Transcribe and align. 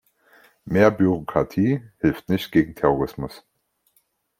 Mehr 0.65 0.89
Bürokratie 0.89 1.83
hilft 1.99 2.27
nicht 2.27 2.51
gegen 2.51 2.73
Terrorismus! 2.73 3.45